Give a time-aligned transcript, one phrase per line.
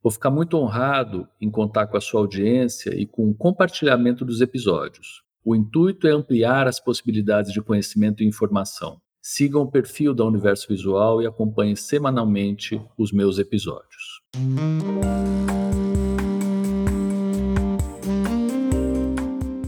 [0.00, 4.40] Vou ficar muito honrado em contar com a sua audiência e com o compartilhamento dos
[4.40, 5.24] episódios.
[5.44, 9.00] O intuito é ampliar as possibilidades de conhecimento e informação.
[9.20, 14.22] Sigam o perfil da Universo Visual e acompanhem semanalmente os meus episódios.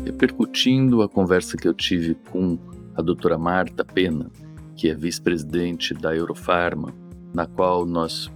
[0.05, 2.57] Repercutindo a conversa que eu tive com
[2.95, 4.31] a doutora Marta Pena,
[4.77, 6.95] que é vice-presidente da Eurofarma,
[7.35, 8.31] na qual nós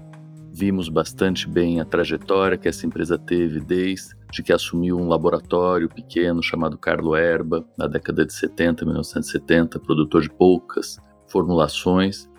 [0.57, 6.41] Vimos bastante bem a trajetória que essa empresa teve desde que assumiu um laboratório pequeno
[6.45, 12.31] chamado Carlo Erba, na década de 70, 1970, produtor de poucas formulações,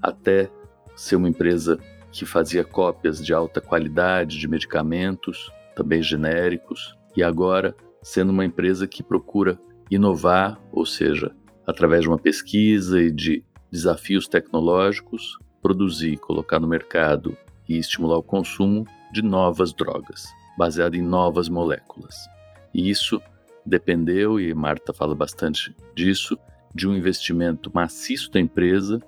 [0.00, 0.48] até
[0.94, 1.76] ser uma empresa
[2.12, 8.86] que fazia cópias de alta qualidade de medicamentos, também genéricos, e agora sendo uma empresa
[8.86, 9.58] que procura
[9.90, 11.34] inovar, ou seja,
[11.66, 17.36] através de uma pesquisa e de desafios tecnológicos, produzir, colocar no mercado
[17.68, 22.28] e estimular o consumo de novas drogas, baseado em novas moléculas.
[22.72, 23.20] E isso
[23.64, 26.38] dependeu, e Marta fala bastante disso,
[26.74, 29.00] de um investimento maciço da empresa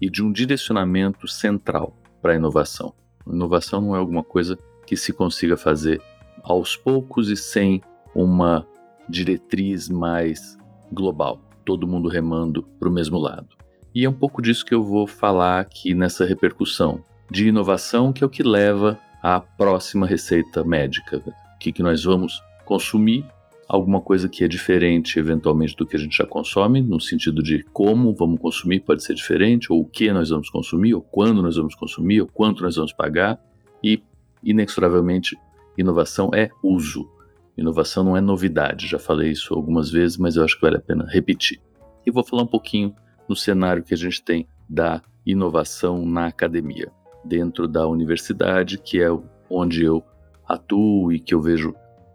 [0.00, 2.94] e de um direcionamento central para a inovação.
[3.26, 6.00] inovação não é alguma coisa que se consiga fazer
[6.42, 7.82] aos poucos e sem
[8.14, 8.66] uma
[9.08, 10.56] diretriz mais
[10.92, 13.56] global, todo mundo remando para o mesmo lado.
[13.94, 18.22] E é um pouco disso que eu vou falar aqui nessa repercussão de inovação, que
[18.22, 21.18] é o que leva à próxima receita médica.
[21.18, 23.24] O que, que nós vamos consumir,
[23.68, 27.64] alguma coisa que é diferente eventualmente do que a gente já consome, no sentido de
[27.72, 31.56] como vamos consumir pode ser diferente, ou o que nós vamos consumir, ou quando nós
[31.56, 33.40] vamos consumir, ou quanto nós vamos pagar,
[33.82, 34.02] e
[34.42, 35.36] inexoravelmente
[35.76, 37.08] inovação é uso.
[37.56, 40.80] Inovação não é novidade, já falei isso algumas vezes, mas eu acho que vale a
[40.80, 41.58] pena repetir.
[42.04, 42.94] E vou falar um pouquinho
[43.28, 46.92] no cenário que a gente tem da inovação na academia
[47.26, 49.08] dentro da universidade, que é
[49.50, 50.02] onde eu
[50.48, 51.74] atuo e que eu vejo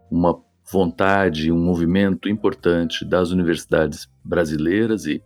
[0.10, 0.40] uma
[0.72, 5.22] vontade, um movimento importante das universidades brasileiras e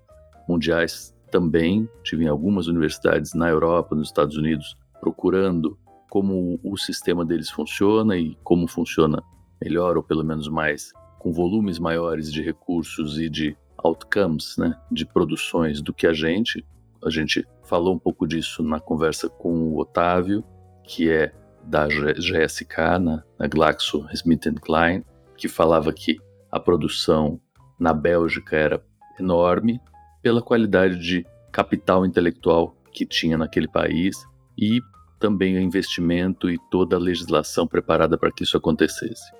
[0.48, 1.88] mundiais também.
[2.04, 5.78] Tive em algumas universidades na Europa, nos Estados Unidos, procurando
[6.10, 9.22] como o sistema deles funciona e como funciona
[9.62, 15.06] melhor ou pelo menos mais com volumes maiores de recursos e de outcomes, né, de
[15.06, 16.66] produções do que a gente.
[17.06, 20.44] A gente falou um pouco disso na conversa com o Otávio,
[20.84, 21.32] que é
[21.64, 25.06] da GSK, na, na GlaxoSmithKline,
[25.38, 26.18] que falava que
[26.52, 27.40] a produção
[27.80, 28.84] na Bélgica era
[29.20, 29.80] enorme
[30.22, 34.26] pela qualidade de capital intelectual que tinha naquele país
[34.58, 34.82] e
[35.20, 39.32] também o investimento e toda a legislação preparada para que isso acontecesse.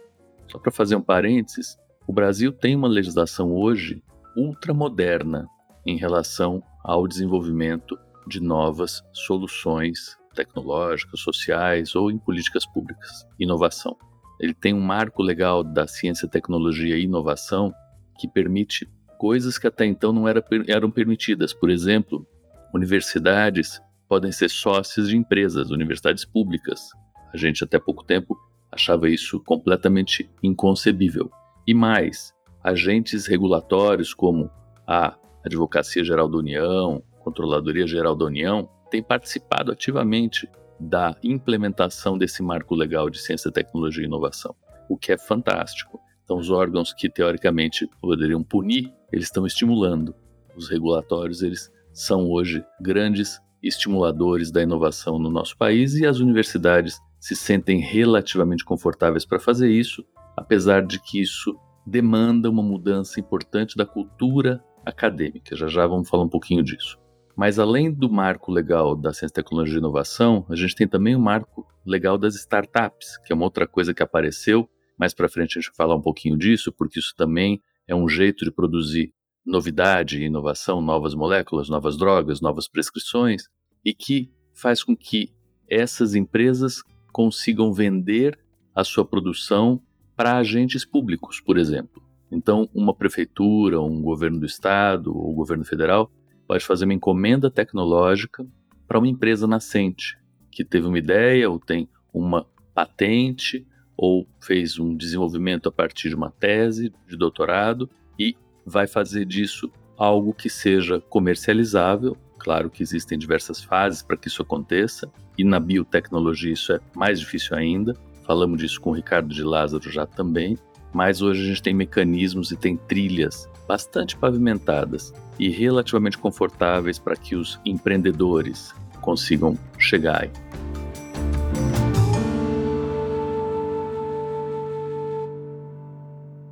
[0.48, 1.78] Só para fazer um parênteses,
[2.08, 4.04] o Brasil tem uma legislação hoje
[4.38, 5.48] ultramoderna
[5.86, 7.98] em relação ao desenvolvimento
[8.28, 13.26] de novas soluções tecnológicas, sociais ou em políticas públicas.
[13.40, 13.98] Inovação.
[14.40, 17.74] Ele tem um marco legal da ciência, tecnologia e inovação
[18.20, 18.88] que permite
[19.18, 21.54] coisas que até então não era, eram permitidas.
[21.54, 22.28] Por exemplo,
[22.74, 26.90] universidades podem ser sócias de empresas, universidades públicas.
[27.34, 28.38] A gente até pouco tempo
[28.72, 31.32] achava isso completamente inconcebível.
[31.66, 32.34] E mais,
[32.64, 34.52] agentes regulatórios como
[34.86, 40.50] a Advocacia Geral da União, Controladoria Geral da União, tem participado ativamente
[40.80, 44.56] da implementação desse marco legal de ciência, tecnologia e inovação,
[44.90, 46.00] o que é fantástico.
[46.24, 50.16] Então, os órgãos que teoricamente poderiam punir, eles estão estimulando.
[50.56, 57.00] Os regulatórios, eles são hoje grandes estimuladores da inovação no nosso país e as universidades
[57.20, 60.06] se sentem relativamente confortáveis para fazer isso,
[60.36, 61.56] apesar de que isso
[61.86, 65.56] demanda uma mudança importante da cultura acadêmica.
[65.56, 66.98] Já já vamos falar um pouquinho disso.
[67.36, 71.20] Mas além do marco legal da ciência, tecnologia e inovação, a gente tem também o
[71.20, 74.70] marco legal das startups, que é uma outra coisa que apareceu.
[74.98, 78.08] Mais para frente a gente vai falar um pouquinho disso, porque isso também é um
[78.08, 79.14] jeito de produzir
[79.46, 83.44] novidade, inovação, novas moléculas, novas drogas, novas prescrições,
[83.84, 85.32] e que faz com que
[85.70, 88.40] essas empresas consigam vender
[88.74, 89.82] a sua produção
[90.16, 92.05] para agentes públicos, por exemplo.
[92.36, 96.12] Então, uma prefeitura, um governo do estado ou governo federal
[96.46, 98.46] pode fazer uma encomenda tecnológica
[98.86, 100.18] para uma empresa nascente
[100.52, 103.66] que teve uma ideia ou tem uma patente
[103.96, 107.90] ou fez um desenvolvimento a partir de uma tese de doutorado
[108.20, 108.36] e
[108.66, 112.18] vai fazer disso algo que seja comercializável.
[112.38, 117.20] Claro que existem diversas fases para que isso aconteça, e na biotecnologia isso é mais
[117.20, 117.94] difícil ainda.
[118.24, 120.58] Falamos disso com o Ricardo de Lázaro já também,
[120.96, 127.18] mas hoje a gente tem mecanismos e tem trilhas bastante pavimentadas e relativamente confortáveis para
[127.18, 130.32] que os empreendedores consigam chegar aí.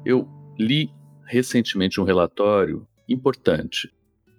[0.06, 0.28] Eu
[0.60, 0.92] li
[1.26, 3.94] recentemente um relatório importante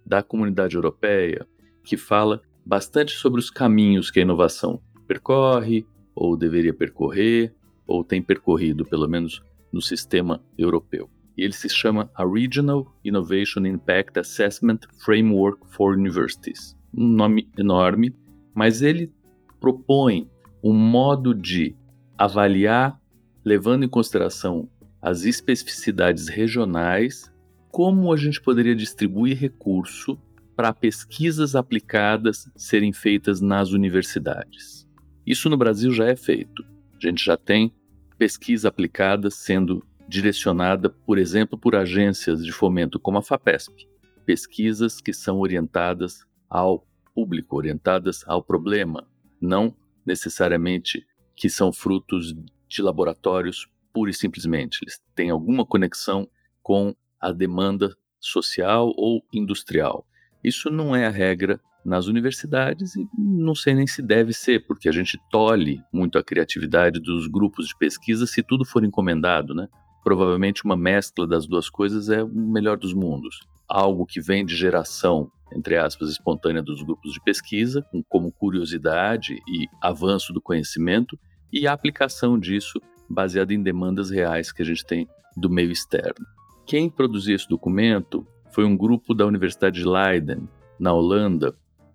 [0.05, 1.47] da comunidade europeia
[1.83, 7.55] que fala bastante sobre os caminhos que a inovação percorre, ou deveria percorrer,
[7.87, 9.43] ou tem percorrido, pelo menos
[9.75, 11.11] no sistema europeu.
[11.37, 16.77] E ele se chama a Regional Innovation Impact Assessment Framework for Universities.
[16.97, 18.15] Um nome enorme,
[18.55, 19.13] mas ele
[19.61, 20.31] propõe
[20.63, 21.75] um modo de
[22.17, 23.01] avaliar,
[23.45, 24.69] levando em consideração
[25.03, 27.31] as especificidades regionais,
[27.73, 30.17] como a gente poderia distribuir recurso
[30.55, 34.87] para pesquisas aplicadas serem feitas nas universidades.
[35.27, 36.65] Isso no Brasil já é feito.
[36.95, 37.75] A gente já tem
[38.19, 43.89] pesquisa aplicada sendo direcionada, por exemplo, por agências de fomento como a FAPESP,
[44.25, 49.07] pesquisas que são orientadas ao público, orientadas ao problema,
[49.41, 49.75] não
[50.05, 52.35] necessariamente que são frutos
[52.69, 54.81] de laboratórios pura e simplesmente.
[54.83, 56.29] Eles têm alguma conexão
[56.63, 60.07] com a demanda social ou industrial.
[60.43, 64.89] Isso não é a regra nas universidades e não sei nem se deve ser, porque
[64.89, 69.69] a gente tolhe muito a criatividade dos grupos de pesquisa se tudo for encomendado, né?
[70.03, 73.41] Provavelmente uma mescla das duas coisas é o melhor dos mundos.
[73.69, 79.67] Algo que vem de geração, entre aspas, espontânea dos grupos de pesquisa, como curiosidade e
[79.81, 81.19] avanço do conhecimento,
[81.53, 85.07] e a aplicação disso baseado em demandas reais que a gente tem
[85.37, 86.27] do meio externo.
[86.67, 90.49] Quem produziu esse documento foi um grupo da Universidade de Leiden,
[90.79, 91.55] na Holanda,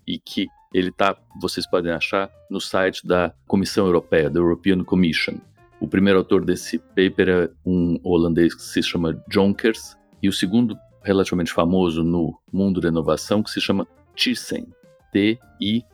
[0.09, 5.35] e que ele tá, vocês podem achar no site da Comissão Europeia, da European Commission.
[5.79, 10.75] O primeiro autor desse paper é um holandês que se chama Jonkers, e o segundo,
[11.03, 14.67] relativamente famoso no mundo da inovação, que se chama Thyssen,
[15.13, 15.94] T-I-J-S-S-E-N.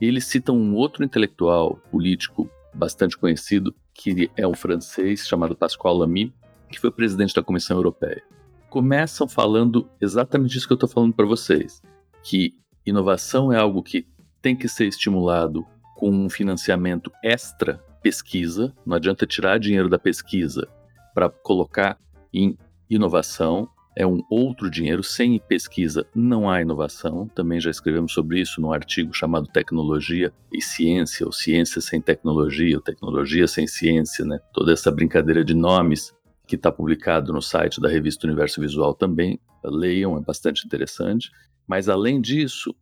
[0.00, 6.32] Eles citam um outro intelectual político bastante conhecido, que é um francês chamado Pascal Lamy,
[6.70, 8.22] que foi presidente da Comissão Europeia.
[8.70, 11.82] Começam falando exatamente isso que eu estou falando para vocês,
[12.22, 12.54] que
[12.86, 14.06] inovação é algo que
[14.40, 20.68] tem que ser estimulado com um financiamento extra pesquisa, não adianta tirar dinheiro da pesquisa
[21.12, 21.98] para colocar
[22.32, 22.56] em
[22.88, 25.02] inovação, é um outro dinheiro.
[25.02, 27.28] Sem pesquisa não há inovação.
[27.34, 32.76] Também já escrevemos sobre isso num artigo chamado Tecnologia e Ciência, ou Ciência sem Tecnologia,
[32.76, 34.38] ou Tecnologia sem Ciência, né?
[34.54, 36.14] Toda essa brincadeira de nomes
[36.50, 39.38] que está publicado no site da revista Universo Visual também.
[39.62, 41.30] Leiam, é bastante interessante.
[41.64, 42.74] Mas além disso,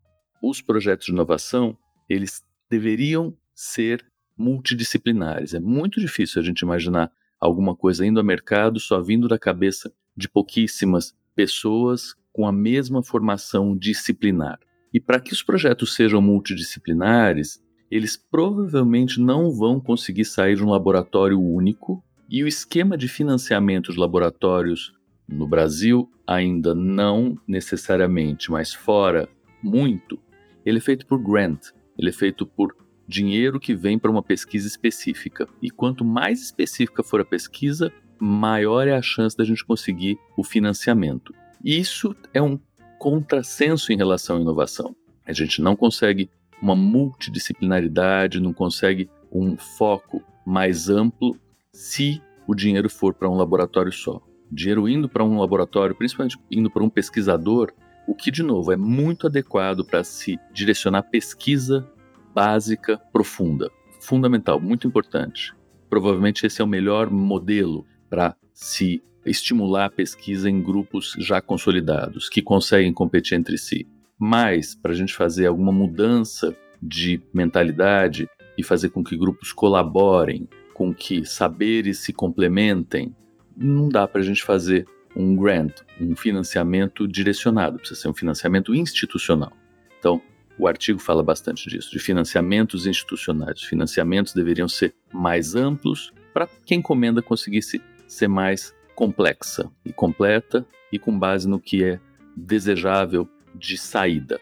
[0.43, 1.77] os projetos de inovação,
[2.09, 4.07] eles deveriam ser
[4.39, 5.53] multidisciplinares.
[5.53, 9.93] É muito difícil a gente imaginar alguma coisa indo ao mercado só vindo da cabeça
[10.17, 14.59] de pouquíssimas pessoas com a mesma formação disciplinar.
[14.95, 20.71] E para que os projetos sejam multidisciplinares, eles provavelmente não vão conseguir sair de um
[20.71, 24.93] laboratório único, e o esquema de financiamento de laboratórios
[25.27, 29.29] no Brasil ainda não necessariamente, mas fora
[29.63, 30.19] muito,
[30.65, 31.69] ele é feito por grant,
[31.99, 35.49] ele é feito por dinheiro que vem para uma pesquisa específica.
[35.63, 40.45] E quanto mais específica for a pesquisa, maior é a chance da gente conseguir o
[40.45, 41.35] financiamento.
[41.65, 42.61] Isso é um
[42.99, 44.95] contrassenso em relação à inovação.
[45.25, 46.29] A gente não consegue
[46.61, 51.39] uma multidisciplinaridade, não consegue um foco mais amplo
[51.73, 54.21] se o dinheiro for para um laboratório só.
[54.51, 57.73] dinheiro indo para um laboratório, principalmente indo para um pesquisador,
[58.07, 61.87] o que, de novo, é muito adequado para se direcionar pesquisa
[62.35, 63.71] básica, profunda.
[64.01, 65.55] Fundamental, muito importante.
[65.91, 72.29] Provavelmente esse é o melhor modelo para se estimular a pesquisa em grupos já consolidados,
[72.29, 73.87] que conseguem competir entre si.
[74.19, 80.49] Mas, para a gente fazer alguma mudança de mentalidade e fazer com que grupos colaborem,
[80.79, 83.13] com que saberes se complementem,
[83.57, 88.73] não dá para a gente fazer um grant, um financiamento direcionado, precisa ser um financiamento
[88.73, 89.53] institucional.
[89.99, 90.23] Então,
[90.57, 93.61] o artigo fala bastante disso, de financiamentos institucionais.
[93.61, 99.93] Os financiamentos deveriam ser mais amplos para que a encomenda conseguisse ser mais complexa e
[99.93, 101.99] completa e com base no que é
[102.37, 104.39] desejável de saída.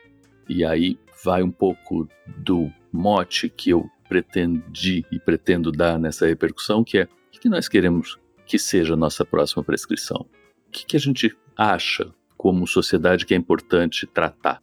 [0.46, 6.84] E aí vai um pouco do mote que eu pretendi e pretendo dar nessa repercussão,
[6.84, 10.26] que é o que nós queremos que seja a nossa próxima prescrição?
[10.68, 14.60] O que a gente acha como sociedade que é importante tratar?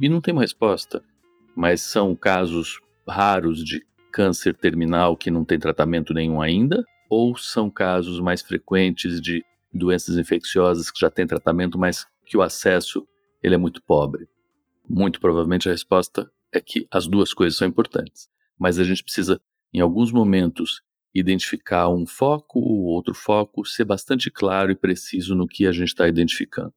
[0.00, 1.02] E não tem uma resposta,
[1.54, 6.84] mas são casos raros de câncer terminal que não tem tratamento nenhum ainda?
[7.08, 12.42] Ou são casos mais frequentes de doenças infecciosas que já têm tratamento, mas que o
[12.42, 13.06] acesso
[13.42, 14.28] ele é muito pobre?
[14.88, 19.40] Muito provavelmente a resposta é que as duas coisas são importantes, mas a gente precisa,
[19.72, 20.80] em alguns momentos,
[21.14, 25.88] identificar um foco ou outro foco, ser bastante claro e preciso no que a gente
[25.88, 26.72] está identificando.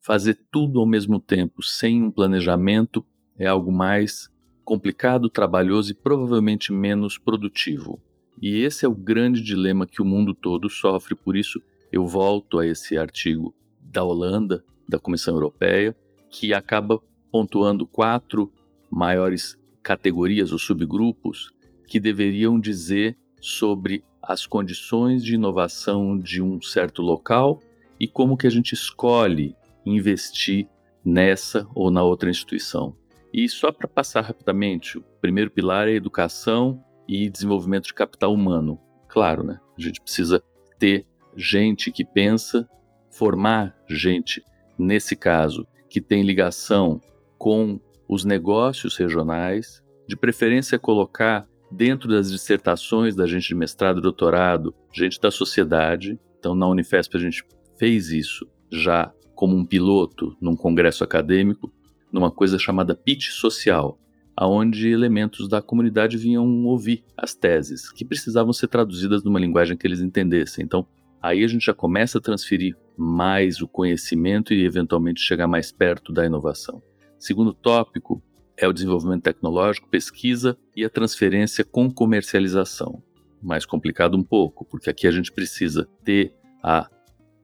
[0.00, 3.04] Fazer tudo ao mesmo tempo, sem um planejamento,
[3.38, 4.30] é algo mais
[4.64, 8.00] complicado, trabalhoso e provavelmente menos produtivo.
[8.40, 12.58] E esse é o grande dilema que o mundo todo sofre, por isso eu volto
[12.58, 15.96] a esse artigo da Holanda, da Comissão Europeia,
[16.28, 18.52] que acaba pontuando quatro
[18.90, 21.52] maiores categorias ou subgrupos
[21.86, 27.62] que deveriam dizer sobre as condições de inovação de um certo local
[28.00, 30.68] e como que a gente escolhe investir
[31.04, 32.96] nessa ou na outra instituição.
[33.32, 38.80] E só para passar rapidamente, o primeiro pilar é educação e desenvolvimento de capital humano.
[39.06, 39.60] Claro, né?
[39.78, 40.42] A gente precisa
[40.80, 42.68] ter gente que pensa,
[43.08, 44.42] formar gente,
[44.76, 47.00] nesse caso, que tem ligação
[47.38, 54.02] com os negócios regionais, de preferência colocar dentro das dissertações da gente de mestrado e
[54.02, 56.18] doutorado, gente da sociedade.
[56.38, 57.44] Então, na Unifesp, a gente
[57.76, 61.72] fez isso já como um piloto num congresso acadêmico,
[62.12, 63.98] numa coisa chamada pitch social,
[64.36, 69.86] aonde elementos da comunidade vinham ouvir as teses, que precisavam ser traduzidas numa linguagem que
[69.86, 70.64] eles entendessem.
[70.64, 70.86] Então,
[71.20, 76.12] aí a gente já começa a transferir mais o conhecimento e eventualmente chegar mais perto
[76.12, 76.82] da inovação.
[77.18, 78.22] Segundo tópico
[78.56, 83.02] é o desenvolvimento tecnológico, pesquisa e a transferência com comercialização.
[83.42, 86.88] Mais complicado um pouco, porque aqui a gente precisa ter a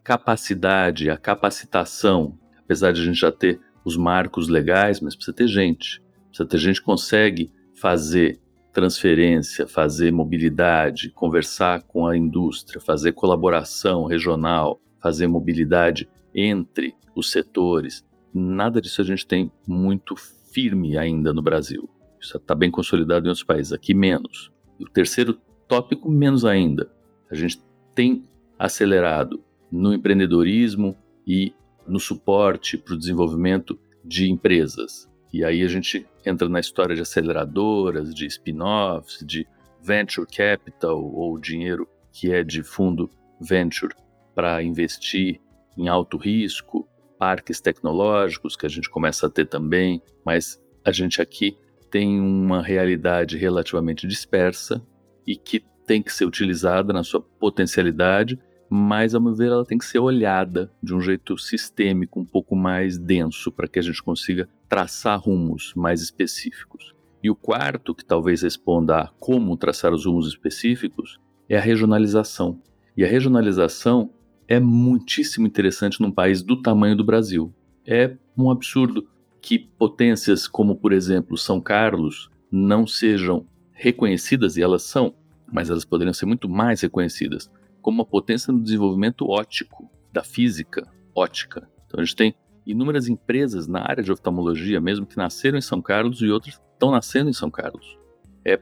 [0.03, 5.49] capacidade, a capacitação, apesar de a gente já ter os marcos legais, mas precisa ter
[5.49, 6.03] gente.
[6.29, 8.41] Precisa ter gente que consegue fazer
[8.73, 18.05] transferência, fazer mobilidade, conversar com a indústria, fazer colaboração regional, fazer mobilidade entre os setores.
[18.33, 21.89] Nada disso a gente tem muito firme ainda no Brasil.
[22.21, 24.53] Isso está bem consolidado em outros países, aqui menos.
[24.81, 26.91] O terceiro tópico, menos ainda.
[27.31, 27.63] A gente
[27.95, 28.25] tem
[28.59, 30.97] acelerado no empreendedorismo
[31.27, 31.53] e
[31.87, 35.11] no suporte para o desenvolvimento de empresas.
[35.33, 39.47] E aí a gente entra na história de aceleradoras, de spin-offs, de
[39.81, 43.11] venture capital ou dinheiro que é de fundo
[43.41, 43.95] venture
[44.35, 45.41] para investir
[45.77, 46.87] em alto risco,
[47.23, 51.57] parques tecnológicos que a gente começa a ter também, mas a gente aqui
[51.89, 54.85] tem uma realidade relativamente dispersa
[55.25, 58.41] e que tem que ser utilizada na sua potencialidade
[58.75, 62.57] mas, ao meu ver, ela tem que ser olhada de um jeito sistêmico, um pouco
[62.57, 66.95] mais denso, para que a gente consiga traçar rumos mais específicos.
[67.23, 72.63] E o quarto, que talvez responda a como traçar os rumos específicos, é a regionalização.
[72.97, 74.11] E a regionalização
[74.53, 77.55] é muitíssimo interessante num país do tamanho do Brasil.
[77.87, 79.09] É um absurdo
[79.41, 85.15] que potências como, por exemplo, São Carlos não sejam reconhecidas, e elas são,
[85.51, 90.87] mas elas poderiam ser muito mais reconhecidas como uma potência no desenvolvimento óptico, da física
[91.15, 91.67] ótica.
[91.87, 92.35] Então a gente tem
[92.67, 96.91] inúmeras empresas na área de oftalmologia, mesmo que nasceram em São Carlos e outras estão
[96.91, 97.99] nascendo em São Carlos.
[98.45, 98.61] É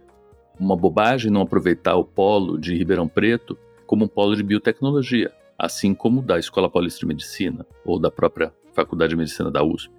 [0.57, 5.95] uma bobagem não aproveitar o polo de Ribeirão Preto como um polo de biotecnologia, assim
[5.95, 9.93] como da Escola Paulista de Medicina ou da própria Faculdade de Medicina da USP.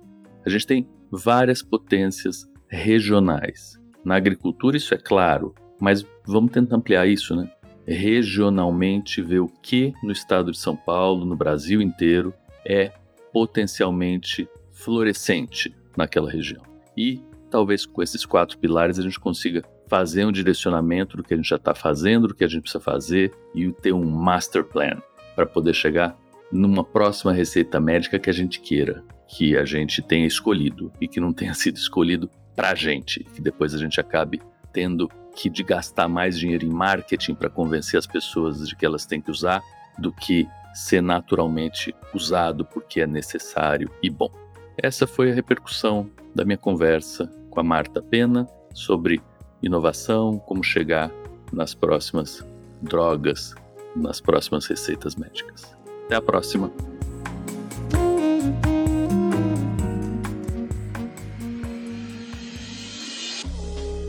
[0.46, 3.80] A gente tem várias potências regionais.
[4.03, 7.51] Na agricultura isso é claro, mas vamos tentar ampliar isso, né?
[7.86, 12.34] regionalmente, ver o que no estado de São Paulo, no Brasil inteiro,
[12.65, 12.91] é
[13.34, 16.63] potencialmente florescente naquela região.
[16.96, 21.38] E talvez com esses quatro pilares a gente consiga fazer um direcionamento do que a
[21.38, 25.01] gente já está fazendo, do que a gente precisa fazer e ter um master plan
[25.36, 26.18] para poder chegar
[26.52, 31.20] numa próxima receita médica que a gente queira, que a gente tenha escolhido e que
[31.20, 34.42] não tenha sido escolhido para a gente, que depois a gente acabe
[34.74, 39.06] tendo que de gastar mais dinheiro em marketing para convencer as pessoas de que elas
[39.06, 39.62] têm que usar
[39.98, 44.30] do que ser naturalmente usado porque é necessário e bom.
[44.78, 49.22] Essa foi a repercussão da minha conversa com a Marta Pena sobre
[49.62, 51.12] inovação, como chegar
[51.52, 52.46] nas próximas
[52.82, 53.54] drogas,
[53.95, 55.75] nas próximas receitas médicas.
[56.05, 56.71] Até a próxima!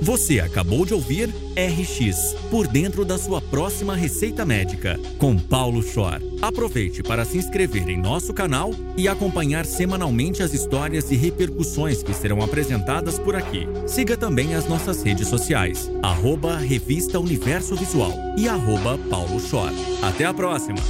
[0.03, 6.21] Você acabou de ouvir RX por dentro da sua próxima receita médica com Paulo Schor.
[6.43, 12.13] Aproveite para se inscrever em nosso canal e acompanhar semanalmente as histórias e repercussões que
[12.13, 13.65] serão apresentadas por aqui.
[13.87, 19.71] Siga também as nossas redes sociais, arroba Revista Universo Visual e arroba Paulo Schor.
[20.03, 20.81] Até a próxima!